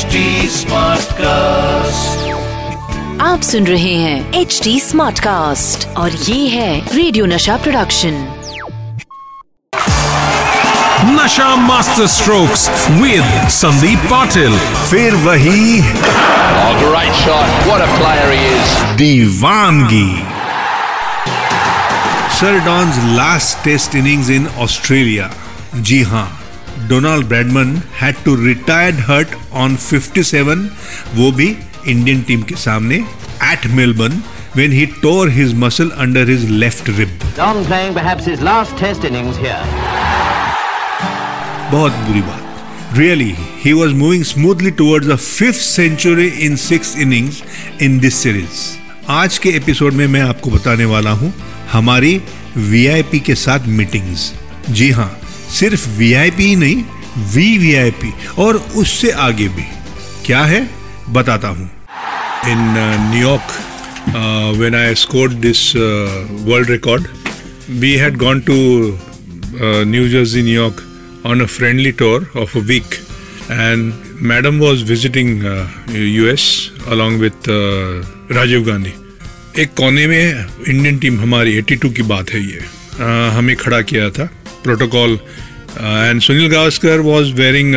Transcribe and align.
HD 0.00 0.18
Smartcast. 0.56 2.20
आप 3.22 3.40
सुन 3.42 3.66
रहे 3.66 3.94
हैं 3.94 4.40
एच 4.40 4.60
डी 4.64 4.78
स्मार्ट 4.80 5.18
कास्ट 5.20 5.86
और 5.98 6.12
ये 6.28 6.46
है 6.48 6.94
Radio 6.96 7.26
Nasha 7.26 7.56
production 7.64 8.14
Nasha 11.18 11.48
master 11.66 12.06
strokes 12.14 12.68
with 13.00 13.48
Sandeep 13.58 14.06
Patil 14.10 14.58
फिर 14.90 15.14
वही 15.26 15.82
Oh, 16.62 16.72
great 16.80 17.14
shot. 17.24 17.54
What 17.68 17.86
a 17.86 17.92
player 17.98 18.28
he 18.32 18.42
is. 18.54 18.74
दीवानगी 18.98 20.10
Sir 22.40 22.58
Don's 22.66 23.04
last 23.16 23.64
test 23.64 23.94
innings 24.04 24.30
in 24.30 24.46
Australia 24.66 25.30
जी 25.90 26.02
हाँ 26.12 26.28
Donald 26.90 27.26
Bradman 27.26 27.80
had 28.00 28.24
to 28.24 28.34
retired 28.44 29.00
hurt 29.08 29.34
on 29.62 29.76
57 29.84 30.66
वो 31.14 31.30
भी 31.32 31.48
Indian 31.88 32.20
team 32.22 32.42
के 32.42 32.54
सामने 32.56 33.04
at 33.52 33.66
Melbourne 33.78 34.22
when 34.54 34.72
he 34.72 34.86
tore 35.02 35.28
his 35.28 35.54
muscle 35.54 35.92
under 35.94 36.24
his 36.24 36.48
left 36.50 36.88
rib. 36.88 37.08
Don 37.36 37.64
playing 37.64 37.94
perhaps 37.94 38.24
his 38.24 38.40
last 38.42 38.76
test 38.76 39.04
innings 39.04 39.36
here. 39.36 39.60
बहुत 41.70 41.92
बुरी 42.06 42.22
बात। 42.22 42.96
Really 42.98 43.34
he 43.64 43.72
was 43.72 43.94
moving 43.94 44.24
smoothly 44.24 44.70
towards 44.70 45.08
the 45.08 45.16
fifth 45.16 45.60
century 45.60 46.26
in 46.46 46.56
six 46.56 46.96
innings 46.98 47.42
in 47.82 47.98
this 48.00 48.14
series 48.22 48.66
आज 49.10 49.38
के 49.38 49.50
episode 49.56 49.92
में 49.92 50.06
मैं 50.06 50.20
आपको 50.20 50.50
बताने 50.50 50.84
वाला 50.84 51.10
हूँ 51.20 51.32
हमारी 51.72 52.20
वीआईपी 52.56 53.20
के 53.20 53.34
साथ 53.34 53.66
मीटिंग्स 53.78 54.32
जी 54.70 54.90
हाँ 54.90 55.10
सिर्फ़ 55.58 55.88
वीआईपी 55.98 56.54
नहीं 56.56 56.82
वी 57.34 57.46
वीवीआईपी 57.58 58.12
और 58.38 58.56
उससे 58.76 59.10
आगे 59.26 59.48
भी। 59.48 59.64
क्या 60.26 60.42
है? 60.44 60.68
बताता 61.08 61.48
हूँ। 61.48 61.70
In 62.48 62.58
New York 63.10 64.56
when 64.58 64.74
I 64.74 64.94
scored 64.94 65.32
this 65.46 65.60
world 66.46 66.70
record 66.70 67.06
we 67.80 67.92
had 67.92 68.16
gone 68.16 68.40
to 68.40 68.54
New 69.86 70.08
Jersey 70.08 70.42
New York 70.42 70.82
on 71.26 71.40
a 71.40 71.46
friendly 71.46 71.92
tour 71.92 72.30
of 72.36 72.56
a 72.58 72.60
week 72.60 72.94
and 73.50 73.92
madam 74.32 74.58
was 74.58 74.84
visiting 74.84 75.44
U 75.96 76.26
S 76.26 76.48
along 76.88 77.20
with 77.20 77.48
Rajiv 78.36 78.64
Gandhi 78.64 78.92
एक 79.58 79.74
कोने 79.76 80.06
में 80.06 80.46
Indian 80.68 80.98
team 80.98 81.20
हमारी 81.20 81.60
82 81.62 81.92
की 81.94 82.02
बात 82.02 82.30
है 82.30 82.40
ये। 82.40 82.60
आ, 83.00 83.30
हमें 83.30 83.56
खड़ा 83.56 83.80
किया 83.82 84.08
था। 84.10 84.28
Protocol 84.64 85.18
and 85.80 86.20
Sunil 86.20 86.48
Gavaskar 86.52 87.00
was 87.00 87.32
wearing 87.34 87.74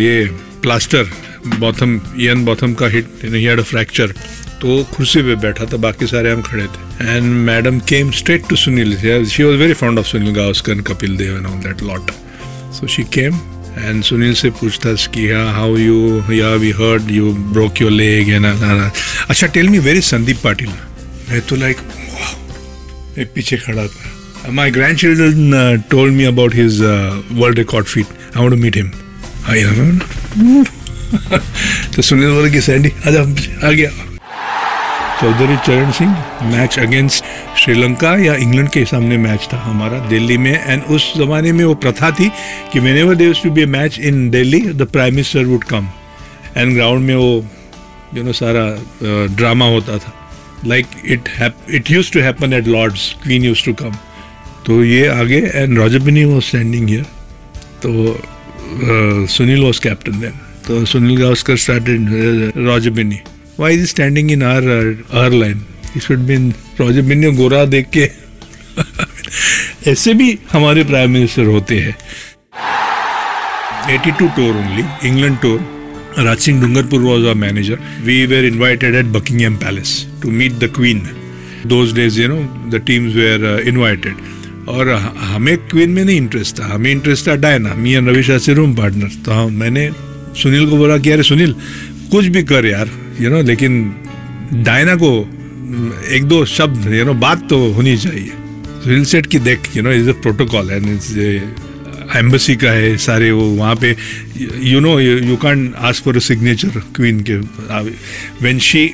ये 0.00 0.24
प्लास्टर 0.62 1.10
बॉथम 1.58 2.00
इयन 2.20 2.44
बॉथम 2.44 2.74
का 2.74 2.86
hit 2.88 3.24
he 3.24 3.44
had 3.44 3.60
a 3.60 3.62
fracture 3.62 4.14
तो 4.60 4.82
कुर्सी 4.96 5.22
पे 5.22 5.34
बैठा 5.36 5.64
था, 5.64 5.76
बाकी 5.76 6.06
सारे 6.06 6.30
हम 6.32 6.42
खड़े 6.42 6.64
थे। 6.64 7.16
And 7.16 7.24
madam 7.46 7.78
came 7.88 8.10
straight 8.10 8.48
to 8.48 8.56
Sunil 8.56 8.96
she 9.26 9.42
was 9.42 9.56
very 9.56 9.72
fond 9.72 9.98
of 9.98 10.06
Sunil 10.06 10.34
Gavaskar 10.34 10.80
Kapil 10.88 11.16
Dev 11.16 11.36
and 11.36 11.46
all 11.46 11.58
that 11.62 11.82
lot 11.82 12.10
so 12.74 12.86
she 12.86 13.02
came 13.14 13.38
and 13.78 14.02
Sunil 14.04 14.34
से 14.34 14.50
पूछता 14.50 14.94
कि 15.14 15.28
how 15.30 15.76
you 15.76 16.22
yeah 16.32 16.54
we 16.54 16.70
heard 16.70 17.10
you 17.10 17.32
broke 17.52 17.80
your 17.82 17.90
leg 17.90 18.28
and 18.28 18.46
अच्छा 18.46 19.46
tell 19.46 19.68
me 19.68 19.78
very 19.78 20.00
Sandeep 20.00 20.38
Patil 20.44 20.68
मैं 21.28 21.40
तो 21.40 21.56
like 21.56 21.76
मैं 23.18 23.26
पीछे 23.26 23.56
खड़ा 23.56 23.86
था। 23.86 24.10
My 24.50 24.70
grand 24.70 24.98
children 24.98 25.82
told 25.90 26.14
me 26.14 26.24
about 26.24 26.54
his 26.54 26.80
world 27.32 27.58
record 27.58 27.86
feat 27.86 28.06
I 28.36 28.42
want 28.42 28.50
to 28.50 28.60
meet 28.62 28.76
him 28.76 28.90
I 29.48 29.64
तो 31.96 32.02
सुनील 32.02 32.30
बोले 32.30 32.50
कि 32.50 32.60
सैंडी 32.60 32.92
आजा 33.06 33.20
आ 33.68 33.70
गया 33.70 33.90
चौधरी 35.20 35.56
चरण 35.56 35.90
सिंह 35.90 36.10
मैच 36.42 36.78
अगेंस्ट 36.78 37.24
श्रीलंका 37.58 38.16
या 38.16 38.34
इंग्लैंड 38.34 38.68
के 38.68 38.84
सामने 38.84 39.16
मैच 39.16 39.48
था 39.52 39.58
हमारा, 39.58 39.98
दिल्ली 39.98 40.36
में। 40.38 40.64
एंड 40.66 40.82
उस 40.82 41.12
जमाने 41.16 41.52
में 41.52 41.64
वो 41.64 41.74
प्रथा 41.74 42.10
थी 42.10 42.28
कि 42.72 42.80
whenever 42.96 43.14
there 43.14 43.40
to 43.44 43.50
be 43.50 43.66
match 43.66 43.98
in 43.98 44.28
Delhi 44.30 44.60
the 44.60 44.82
prime 44.82 45.14
minister 45.14 45.44
would 45.44 45.64
come 45.64 45.88
and 46.56 46.74
ground 46.74 47.06
में 47.06 47.14
वो 47.14 47.46
यू 48.14 48.22
नो 48.22 48.32
सारा 48.32 48.66
ड्रामा 49.36 49.66
होता 49.66 49.98
था। 49.98 50.12
Like 50.66 50.86
it 51.04 51.28
it 51.70 51.90
used 51.90 52.12
to 52.12 52.20
happen 52.20 52.52
at 52.52 52.66
Lord's 52.66 53.14
queen 53.22 53.44
used 53.44 53.64
to 53.64 53.72
come 53.72 53.96
तो 54.66 54.82
ये 54.84 55.06
आगे 55.08 55.38
and 55.54 55.78
Roger Binny 55.78 56.24
was 56.24 56.44
standing 56.44 56.88
here 56.88 57.04
तो 57.82 59.26
Sunil 59.34 59.62
was 59.62 59.80
captain 59.80 60.20
then 60.20 60.40
तो 60.66 60.84
Sunil 60.84 61.16
Gavaskar 61.18 61.56
started 61.56 63.34
why 63.58 63.70
is 63.70 63.80
he 63.80 63.86
standing 63.86 64.28
in 64.30 64.42
our 64.42 64.60
uh, 64.60 65.18
our 65.18 65.30
line? 65.30 65.60
He 65.92 66.00
should 66.00 66.26
be 66.26 66.34
in 66.34 66.54
Roger 66.78 67.02
गोरा 67.36 67.64
देख 67.64 67.86
के. 67.96 68.08
ऐसे 69.90 70.14
भी 70.14 70.38
हमारे 70.52 70.84
प्राइम 70.84 71.10
मिनिस्टर 71.10 71.46
होते 71.46 71.78
हैं. 71.80 71.96
82 73.88 74.28
tour 74.36 74.56
only 74.56 74.84
England 75.08 75.38
tour 75.40 75.60
Raj 76.18 76.38
Singh 76.38 76.60
Dungarpur 76.60 77.00
was 77.00 77.26
our 77.28 77.34
manager 77.34 77.78
we 78.04 78.24
were 78.26 78.44
invited 78.44 78.94
at 78.94 79.06
Buckingham 79.16 79.56
Palace 79.56 79.94
to 80.22 80.30
meet 80.30 80.52
the 80.52 80.70
queen 80.76 81.02
those 81.66 81.92
days 81.94 82.20
you 82.20 82.28
know 82.28 82.40
the 82.70 82.82
teams 82.86 83.14
were 83.14 83.68
invited 83.68 84.16
और 84.68 84.88
हमें 84.88 85.56
क्वीन 85.68 85.90
में 85.90 86.04
नहीं 86.04 86.16
interest 86.16 86.58
था। 86.58 86.66
हमें 86.66 86.90
interest 86.90 87.28
था 87.28 87.34
Diana 87.36 87.74
me 87.74 87.92
and 87.92 88.08
Ravi 88.08 88.22
Shastri 88.22 88.54
room 88.54 88.74
partner 88.76 89.10
तो 89.24 89.32
हम, 89.32 89.52
मैंने 89.54 89.90
सुनील 90.42 90.68
को 90.70 90.76
बोला 90.76 90.98
कि, 90.98 91.10
अरे 91.10 91.22
सुनील, 91.22 91.54
कुछ 92.10 92.26
भी 92.26 92.42
कर 92.44 92.66
यार 92.66 92.90
यू 93.20 93.30
नो 93.30 93.42
लेकिन 93.42 93.94
डायना 94.64 94.94
को 94.94 95.10
एक 96.16 96.24
दो 96.24 96.44
शब्द 96.46 96.92
यू 96.94 97.04
नो 97.04 97.14
बात 97.16 97.48
तो 97.50 97.58
होनी 97.72 97.96
चाहिए। 97.96 98.32
सुनील 98.84 99.04
सेट 99.04 99.26
की 99.26 99.38
देख 99.40 99.76
you 99.76 99.82
know 99.82 99.92
is 99.92 100.08
a 100.10 100.12
protocol 100.22 100.70
and 100.70 100.86
embassy 102.16 102.54
का 102.56 102.70
है, 102.70 102.96
सारे 102.98 103.30
वो 103.30 103.44
वहाँ 103.52 103.74
पे 103.76 103.94
you 104.62 104.80
know 104.80 104.98
you 105.00 105.36
can 105.36 105.72
ask 105.78 106.04
for 106.04 106.18
signature 106.22 106.82
queen 106.96 107.20
के 107.20 107.36
व्हेन 108.42 108.58
शी 108.60 108.86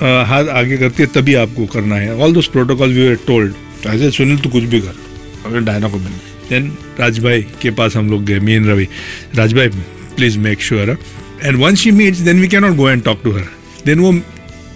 हाथ 0.00 0.48
आगे 0.52 0.76
करती 0.76 1.02
है, 1.02 1.08
तभी 1.14 1.34
आपको 1.36 1.66
करना 1.66 1.96
है। 1.96 2.14
All 2.14 2.32
those 2.32 2.46
protocol 2.48 2.92
we 2.92 3.08
are 3.08 3.18
told 3.26 3.54
ऐसे 3.86 4.10
सुनील 4.10 4.38
तो 4.38 4.50
कुछ 4.50 4.64
भी 4.64 4.80
कर। 4.80 5.04
अगर 5.46 5.60
डायना 5.60 5.88
को 5.88 5.98
मिलना 5.98 6.18
देन 6.50 6.70
राजभाई 7.00 7.42
के 7.62 7.70
पास 7.70 7.96
हम 7.96 8.10
लोग 8.10 8.24
गए 8.24 8.38
me 8.40 8.52
and 8.52 8.66
Ravi 8.66 8.88
Rajbhai 9.34 9.68
please 10.16 10.38
make 10.38 10.62
sure 10.62 10.96
and 11.44 11.56
once 11.56 11.78
she 11.80 11.90
meets 11.90 12.18
then 12.20 12.40
we 12.40 12.48
can 12.48 12.64
not 12.64 12.76
go 12.76 12.88
and 12.88 13.02
talk 13.04 13.20
to 13.24 13.32
her 13.32 13.46
then 13.86 14.00
वो 14.00 14.14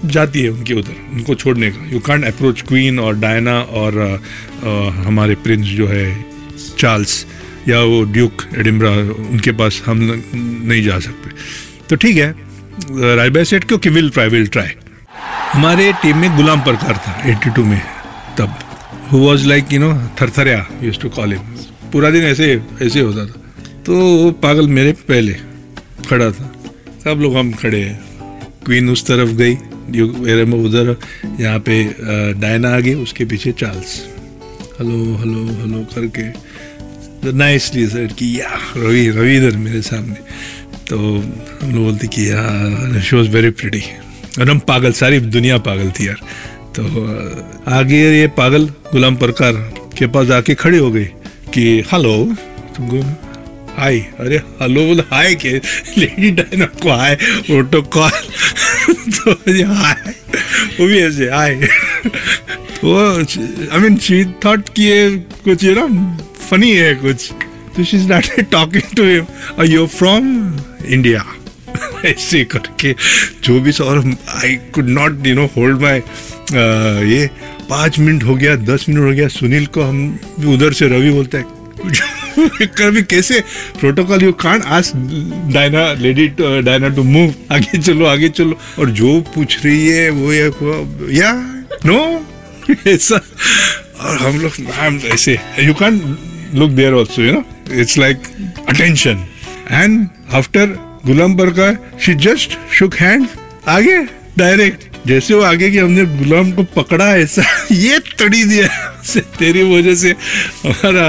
जाती 0.05 0.43
है 0.43 0.49
उनके 0.49 0.75
उधर 0.75 0.95
उनको 1.13 1.35
छोड़ने 1.35 1.71
का। 1.71 1.89
यू 1.93 1.99
कैंट 2.01 2.25
अप्रोच 2.25 2.61
क्वीन 2.69 2.99
और 2.99 3.17
डायना 3.21 3.61
और 3.81 3.93
uh, 3.93 4.67
uh, 4.67 5.07
हमारे 5.07 5.35
प्रिंस 5.45 5.67
जो 5.67 5.87
है 5.89 6.05
चार्ल्स 6.79 7.25
या 7.69 7.81
वो 7.81 8.03
ड्यूक 8.13 8.45
एडिम्ब्रा 8.59 8.91
उनके 9.31 9.53
पास 9.53 9.83
हम 9.87 9.99
नहीं 10.35 10.83
जा 10.83 10.99
सकते। 10.99 11.31
तो 11.89 11.97
ठीक 11.97 12.17
है 12.17 12.31
राजभाई 13.17 13.45
सेठ 13.45 13.65
क्यों 13.65 13.79
कि 13.79 13.91
विल 13.91 14.11
ट्राई 14.11 14.29
विल 14.29 14.47
ट्राई 14.47 14.73
हमारे 15.53 15.93
टीम 16.03 16.17
में 16.17 16.37
गुलाम 16.37 16.61
प्रकार 16.61 16.97
था 16.97 17.23
82 17.31 17.65
में 17.65 17.81
तब। 18.39 18.59
Who 19.13 19.19
was 19.19 19.47
like 19.47 19.73
you 19.73 19.81
know 19.81 20.11
थरथरिया 20.23 20.69
used 20.83 20.99
to 20.99 21.09
call 21.09 21.33
him 21.33 21.39
पूरा 21.93 22.11
दिन 22.11 22.23
ऐसे 22.23 22.63
ऐसे 22.83 23.01
होता 23.01 23.27
था। 23.27 23.65
तो 23.87 24.17
वो 24.17 24.31
पागल 24.31 24.69
मेरे 24.69 24.93
पहले 24.93 25.33
खड़ा 26.09 26.31
था। 26.31 26.57
सब 27.05 27.19
लोग 27.21 27.37
हम 27.37 27.53
खड़े 27.53 27.81
हैं। 27.81 28.01
क्वीन 28.67 28.89
उस 28.91 29.07
तरफ़ 29.07 29.31
गई 29.31 29.55
मेरे 29.99 30.45
में 30.45 30.59
उधर, 30.59 30.97
यहाँ 31.41 31.59
पे 31.59 31.85
डायना 32.33 32.77
आ 32.77 32.81
गई, 32.81 32.95
उसके 32.95 33.25
पीछे 33.25 33.53
चार्ल्स 33.53 34.07
हेलो 34.81 35.17
हेलो 35.17 35.47
हेलो 35.47 35.87
करके। 35.95 37.33
नाइसली 37.33 37.87
सर 37.87 38.07
कि, 38.07 38.41
या, 38.41 38.51
रवि 38.77 39.09
रवि 39.09 39.37
इधर 39.37 39.57
मेरे 39.57 39.83
सामने। 39.83 40.17
तो 40.89 40.97
हम 41.63 41.75
लोग 41.75 41.85
बोलते 41.85 42.07
कि, 42.07 42.31
यार 42.31 43.01
शी 43.01 43.17
वॉज़ 43.17 43.29
वेरी 43.29 43.51
प्रिटी 43.51 43.83
और 44.41 44.51
हम 44.51 44.59
पागल, 44.59 44.93
सारी 44.93 45.21
दुनिया 45.21 45.59
पागल 45.59 45.91
थी 45.91 46.09
यार। 46.09 46.17
तो 46.79 46.83
आगे 47.69 48.21
ये 48.21 48.27
पागल 48.27 48.67
गुलाम 48.67 49.17
परकार 49.17 49.53
के 49.99 50.07
पास 50.07 50.27
जाके 50.27 50.55
खड़ी 50.55 50.79
हो 50.79 50.91
गई 50.91 51.05
कि, 51.55 51.85
हेलो। 51.93 52.35
हाय। 53.77 53.99
अरे, 53.99 54.37
हेलो 54.37 54.87
बोल, 54.87 55.01
हाय 55.01 55.35
के? 55.35 55.51
लेडी 55.99 56.31
डायना 56.31 56.65
को 56.65 56.91
हाय 56.91 57.15
प्रोटोकॉल 57.17 58.11
तो 58.93 59.33
हाय, 59.75 60.15
वो 60.81 60.87
भी 60.87 60.99
ऐसे, 60.99 61.25
हाय। 61.25 61.55
तो 62.81 63.19
आई 63.73 63.79
मीन 63.79 63.97
शी 63.97 64.25
थॉट 64.25 64.69
कि 64.69 64.83
ये 64.83 65.11
कुछ 65.45 65.65
यू 65.65 65.75
ना 65.75 66.17
फनी 66.51 66.71
है 66.71 66.95
कुछ। 66.95 67.33
तो 67.77 67.85
she 67.85 67.97
is 67.97 68.13
not 68.13 68.41
talking 68.41 68.97
to 68.97 69.05
him 69.05 69.25
are 69.61 69.67
you 69.67 69.87
from 69.87 70.57
India 70.87 71.35
ऐसे 72.07 72.45
करके 72.45 72.93
जो 73.45 73.61
भी 73.61 73.73
और 73.83 73.99
I 74.37 74.55
could 74.75 74.89
not 74.89 75.27
you 75.27 75.35
know 75.35 75.47
hold 75.57 75.81
my 75.83 75.99
ये 77.11 77.29
पाँच 77.71 77.99
मिनट 77.99 78.23
हो 78.25 78.35
गया, 78.35 78.55
दस 78.57 78.87
मिनट 78.89 79.01
हो 79.01 79.11
गया, 79.11 79.29
सुनील 79.29 79.67
को 79.67 79.83
हम 79.83 80.19
उधर 80.49 80.73
से 80.73 80.89
रवि 80.89 81.11
बोलता 81.11 81.39
है 81.39 81.59
कभी 82.79 83.03
कैसे? 83.03 83.41
Protocol 83.81 84.23
you 84.23 84.33
can't 84.41 84.65
ask 84.65 84.97
Diana 85.53 85.93
lady 86.01 86.27
Diana 86.39 86.89
to 86.97 87.03
move 87.03 87.35
आगे 87.53 87.79
चलो 87.79 88.05
आगे 88.07 88.29
चलो। 88.29 88.59
और 88.79 88.91
जो 88.91 89.21
पूछ 89.35 89.65
रही 89.65 89.87
है, 89.89 90.11
वो 90.11 90.33
ये 90.33 90.51
या 91.19 91.33
नो 91.87 92.01
ऐसा। 92.87 93.21
और 94.01 94.17
हम 94.19 94.41
लोग 94.41 95.07
ऐसे 95.15 95.39
you 95.61 95.75
can't 95.75 96.55
look 96.55 96.71
there 96.71 96.95
also 96.95 97.23
you 97.23 97.33
know 97.33 97.45
it's 97.81 97.99
like 97.99 98.23
attention 98.69 99.27
and 99.71 100.07
after 100.33 100.79
गुलाम 101.07 101.35
बरका 101.35 101.99
शी 101.99 102.15
जस्ट 102.15 102.59
शुक 102.73 102.95
हैंड 102.95 103.27
आगे 103.69 103.97
डायरेक्ट 104.39 104.83
जैसे 105.07 105.35
वो 105.35 105.43
आगे 105.43 105.71
की 105.71 105.79
हमने 105.79 106.05
गुलाम 106.05 106.51
को 106.53 106.63
पकड़ा 106.77 107.07
ऐसा। 107.17 107.43
ये 107.73 107.99
तड़ी 108.19 108.45
दिया 108.45 108.69
से 109.05 109.21
तेरी 109.21 109.63
वजह 109.77 109.95
से 109.95 110.11
हमारा 110.65 111.09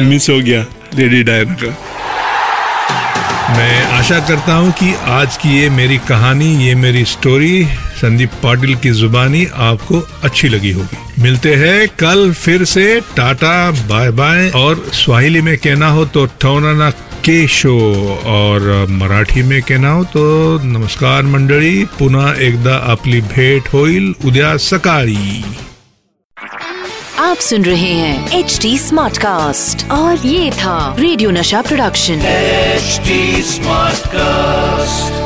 मिस 0.00 0.28
हो 0.30 0.38
गया 0.40 0.66
लेडी 0.94 1.22
डायना 1.22 1.56
का। 1.62 1.74
मैं 3.56 3.84
आशा 3.84 4.18
करता 4.28 4.54
हूँ 4.54 4.72
कि 4.72 4.94
आज 4.94 5.36
की 5.36 5.58
ये 5.58 5.70
मेरी 5.70 5.98
कहानी, 5.98 6.66
ये 6.66 6.74
मेरी 6.74 7.04
स्टोरी 7.04 7.64
संदीप 7.96 8.30
पाटिल 8.42 8.74
की 8.76 8.90
जुबानी 8.90 9.46
आपको 9.54 10.00
अच्छी 10.22 10.48
लगी 10.48 10.70
होगी। 10.70 11.22
मिलते 11.22 11.54
हैं 11.54 11.88
कल 11.88 12.32
फिर 12.32 12.64
से, 12.64 13.00
टाटा 13.16 13.70
बाय 13.70 14.10
बाय 14.10 14.50
और 14.50 14.90
स्वाहिली 14.92 15.40
में 15.40 15.56
कहना 15.58 15.88
हो 15.88 16.04
तो 16.04 16.26
ठौनाना 16.40 16.90
के 17.26 17.46
शो 17.48 17.76
और 18.30 18.86
मराठी 18.90 19.42
में 19.42 19.60
कहना 19.62 19.90
हो 19.92 20.04
तो 20.12 20.22
नमस्कार 20.64 21.22
मंडळी 21.22 21.84
पुन्हा 21.98 22.32
एकदा 22.46 22.76
आपली 22.92 23.20
भेट 23.34 23.68
होईल 23.72 24.12
उद्या 24.26 24.56
सकाळी 24.66 25.42
आप 27.26 27.40
सुन 27.40 27.64
रहे 27.64 27.92
हैं 27.92 28.38
एच 28.38 28.58
डी 28.62 28.76
स्मार्ट 28.78 29.18
कास्ट 29.18 29.86
और 29.92 30.26
ये 30.26 30.50
था 30.62 30.78
radio 30.98 31.30
Nasha 31.40 31.62
production 31.68 32.26
H 32.26 33.00
smart 33.52 34.06
Smartcast. 34.06 35.25